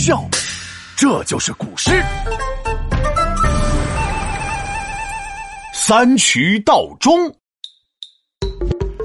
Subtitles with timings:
[0.00, 0.26] 笑。
[0.96, 1.90] 这就是古诗。
[5.72, 7.12] 三衢道中，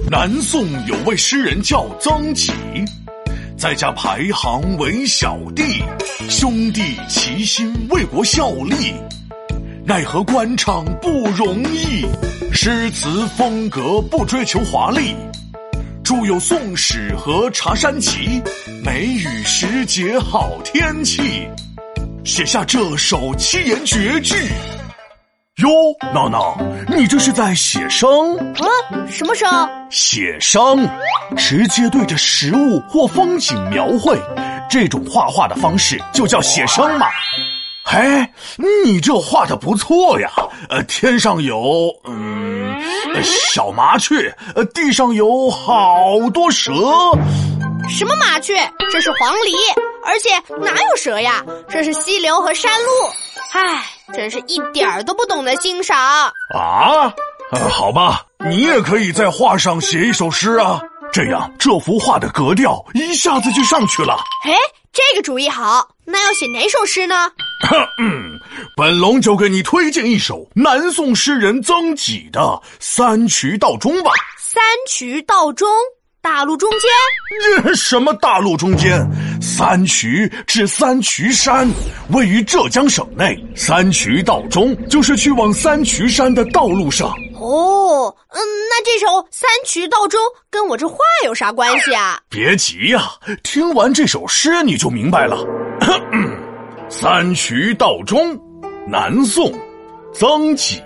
[0.10, 2.52] 南宋有位诗人叫曾几，
[3.58, 5.64] 在家排行为小弟，
[6.30, 8.94] 兄弟齐心为国效力。
[9.86, 12.06] 奈何官场不容易，
[12.52, 15.16] 诗词风格不追求华丽，
[16.06, 18.40] 著有《宋史》和《茶山集》，
[18.84, 21.50] 梅雨时节好天气，
[22.24, 24.36] 写下这首七言绝句。
[25.64, 25.68] 哟，
[26.14, 26.56] 闹闹，
[26.96, 28.38] 你这是在写生？
[28.38, 28.70] 啊，
[29.10, 29.50] 什么生？
[29.90, 30.88] 写生，
[31.36, 34.16] 直接对着食物或风景描绘，
[34.70, 37.08] 这种画画的方式就叫写生嘛。
[37.86, 38.32] 哎，
[38.84, 40.30] 你这画的不错呀！
[40.70, 42.25] 呃，天上有嗯
[43.24, 46.72] 小麻雀，呃，地上有好多蛇。
[47.88, 48.56] 什么麻雀？
[48.92, 49.54] 这是黄鹂，
[50.04, 50.30] 而且
[50.62, 51.44] 哪有蛇呀？
[51.70, 52.90] 这是溪流和山路。
[53.52, 55.98] 唉，真是一点儿都不懂得欣赏
[56.54, 57.14] 啊！
[57.70, 60.82] 好吧，你也可以在画上写一首诗啊，
[61.14, 64.18] 这样这幅画的格调一下子就上去了。
[64.46, 64.54] 哎，
[64.96, 67.30] 这个主意好，那要写哪首诗呢？
[68.00, 68.40] 嗯，
[68.78, 72.40] 本龙就给你推荐一首南宋诗人曾几的
[72.80, 74.12] 《三衢道中》吧。
[74.38, 75.68] 三衢道中。
[76.22, 77.76] 大路中间？
[77.76, 79.06] 什么大路中间？
[79.40, 81.70] 三衢指三衢山，
[82.10, 83.38] 位于浙江省内。
[83.56, 87.14] 三衢道中就是去往三衢山的道路上。
[87.46, 92.20] 哦，嗯，那这首《三衢道中》跟我这画有啥关系啊？
[92.28, 93.12] 别急呀，
[93.44, 95.46] 听完这首诗你就明白了。
[96.90, 98.36] 三衢道中，
[98.88, 99.54] 南宋，
[100.12, 100.82] 曾几。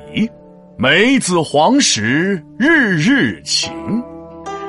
[0.78, 3.72] 梅子黄时，日日晴。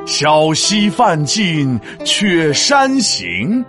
[0.07, 3.65] 小溪泛尽却山行，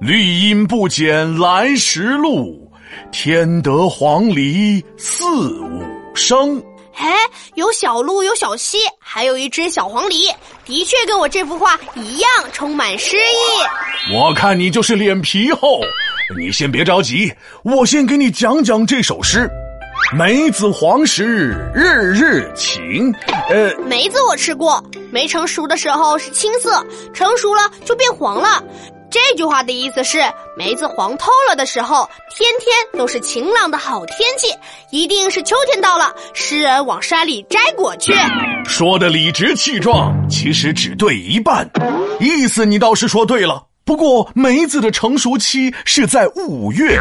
[0.00, 2.70] 绿阴不减来时路。
[3.10, 5.24] 添得黄鹂四
[5.60, 5.82] 五
[6.14, 6.62] 声。
[6.96, 7.14] 哎，
[7.54, 14.14] 有小鹿，有小溪，还有一只小黄鹂，的确跟我这幅画一样，充满诗意。
[14.14, 15.80] 我看你就是脸皮厚。
[16.38, 17.32] 你先别着急，
[17.62, 19.50] 我先给你讲讲这首诗。
[20.16, 23.12] 梅子黄时日日晴，
[23.50, 28.62] 呃，梅子我吃过，没成熟的时候是青色，成熟了就变黄了。
[29.12, 30.22] 这句话的意思是，
[30.56, 34.46] 梅子黄透了的时候，天天都是晴朗的好天气，
[34.90, 38.14] 一定是秋天到了，诗人往山里摘果去。
[38.64, 41.70] 说的理直气壮，其实只对一半，
[42.20, 43.66] 意思你倒是说对了。
[43.84, 46.98] 不过梅子的成熟期是在五月，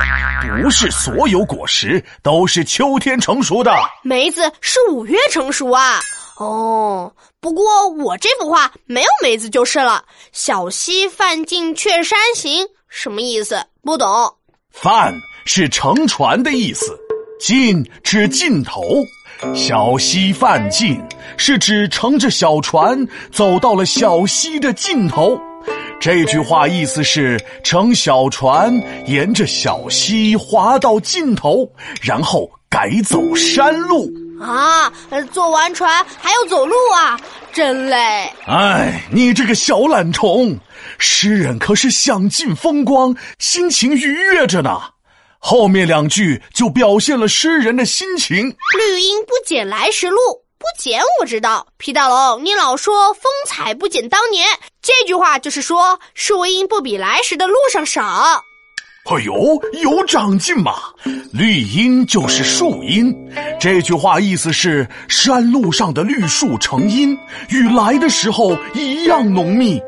[0.62, 3.74] 不是所有果实都是秋天成熟的。
[4.04, 6.02] 梅子是五月成熟啊？
[6.40, 10.06] 哦，不过我这幅画没有梅子就是了。
[10.32, 13.66] 小溪泛尽却山行，什么意思？
[13.82, 14.08] 不懂。
[14.70, 15.12] 泛
[15.46, 16.96] 是乘船的意思，
[17.40, 18.84] 尽指尽头。
[19.56, 21.02] 小溪泛尽
[21.36, 25.36] 是指乘着小船走到了小溪的尽头。
[26.00, 28.72] 这句话意思是乘小船
[29.08, 31.68] 沿着小溪划到尽头，
[32.04, 34.92] 然后改走山路啊！
[35.32, 37.20] 坐完船还要走路啊，
[37.54, 38.34] 真累！
[38.48, 40.58] 哎，你这个小懒虫！
[40.98, 44.82] 诗人可是享尽风光，心情愉悦着呢。
[45.40, 50.18] 后面两句就表现了诗人的心情：绿阴不减来时路。
[50.58, 54.48] 不减我知道，皮大龙，你老说风采不减当年，
[54.80, 58.44] 这句话就是说树荫不比来时的路上少。
[59.06, 60.74] 哎呦，有长进嘛！
[61.34, 63.14] 绿荫就是树荫，
[63.60, 67.18] 这句话意思是山路上的绿树成荫，
[67.50, 69.82] 与来的时候一样浓密。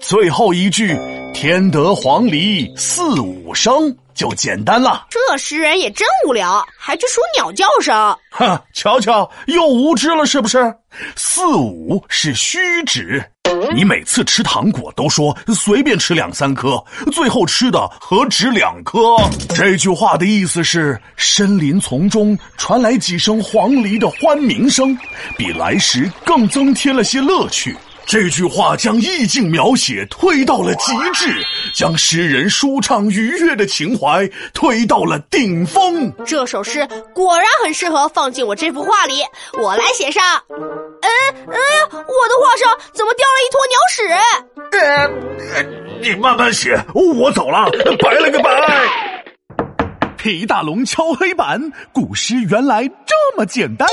[0.00, 0.98] 最后一句，
[1.34, 3.94] 天得黄鹂四五声。
[4.14, 5.08] 就简单了。
[5.10, 8.16] 这诗人也真无聊，还去数鸟叫声。
[8.30, 10.72] 哼，瞧瞧，又无知了是不是？
[11.16, 13.20] 四五是虚指，
[13.74, 16.82] 你每次吃糖果都说随便吃两三颗，
[17.12, 18.98] 最后吃的何止两颗？
[19.54, 24.96] 这句话的意思是，森林丛中传来几声黄鹂的欢鸣声，
[25.36, 27.76] 比来时更增添了些乐趣。
[28.06, 31.34] 这句话将意境描写推到了极致，
[31.74, 36.12] 将诗人舒畅愉悦的情怀推到了顶峰。
[36.24, 39.14] 这首诗果然很适合放进我这幅画里，
[39.62, 40.22] 我来写上。
[40.50, 41.10] 嗯
[41.48, 41.56] 嗯，
[41.94, 44.02] 我的画上怎么掉了一坨鸟屎？
[44.72, 45.62] 呃，
[46.02, 47.70] 你慢慢写，我走了，
[48.02, 48.50] 拜了个拜。
[50.16, 53.86] 皮大龙敲黑板，古诗原来这么简单。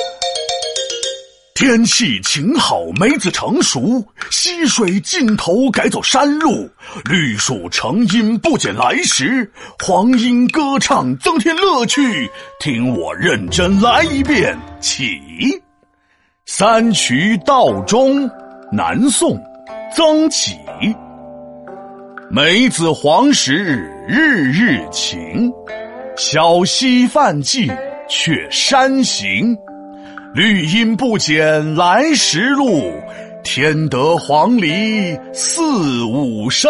[1.53, 6.67] 天气晴好，梅子成熟，溪水尽头改走山路，
[7.03, 9.51] 绿树成荫不减来时，
[9.83, 12.31] 黄莺歌唱增添乐趣。
[12.59, 15.19] 听我认真来一遍，起。
[16.53, 18.29] 三衢道中，
[18.73, 19.41] 南宋，
[19.95, 20.57] 曾几。
[22.29, 23.53] 梅子黄时
[24.05, 25.49] 日日晴，
[26.17, 27.71] 小溪泛尽
[28.09, 29.57] 却山行。
[30.33, 32.91] 绿阴不减来时路，
[33.45, 36.69] 添得黄鹂四五声。